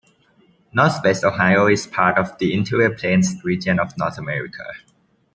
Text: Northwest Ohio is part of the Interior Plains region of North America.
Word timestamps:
Northwest 0.73 1.23
Ohio 1.23 1.67
is 1.67 1.85
part 1.85 2.17
of 2.17 2.35
the 2.39 2.55
Interior 2.55 2.89
Plains 2.89 3.35
region 3.43 3.79
of 3.79 3.95
North 3.99 4.17
America. 4.17 4.63